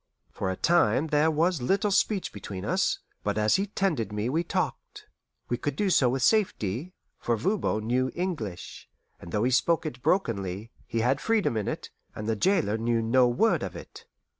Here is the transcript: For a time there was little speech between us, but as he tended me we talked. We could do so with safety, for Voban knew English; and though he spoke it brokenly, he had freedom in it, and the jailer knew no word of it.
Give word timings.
For 0.31 0.49
a 0.49 0.55
time 0.55 1.05
there 1.09 1.29
was 1.29 1.61
little 1.61 1.91
speech 1.91 2.33
between 2.33 2.65
us, 2.65 2.97
but 3.23 3.37
as 3.37 3.57
he 3.57 3.67
tended 3.67 4.11
me 4.11 4.29
we 4.29 4.43
talked. 4.43 5.05
We 5.47 5.57
could 5.57 5.75
do 5.75 5.91
so 5.91 6.09
with 6.09 6.23
safety, 6.23 6.95
for 7.19 7.37
Voban 7.37 7.85
knew 7.85 8.11
English; 8.15 8.89
and 9.19 9.31
though 9.31 9.43
he 9.43 9.51
spoke 9.51 9.85
it 9.85 10.01
brokenly, 10.01 10.71
he 10.87 11.01
had 11.01 11.21
freedom 11.21 11.55
in 11.55 11.67
it, 11.67 11.91
and 12.15 12.27
the 12.27 12.35
jailer 12.35 12.79
knew 12.79 12.99
no 13.03 13.27
word 13.27 13.61
of 13.61 13.75
it. 13.75 14.07